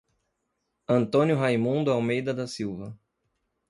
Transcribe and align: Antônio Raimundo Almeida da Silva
Antônio 0.89 1.35
Raimundo 1.37 1.91
Almeida 1.91 2.33
da 2.33 2.47
Silva 2.47 2.97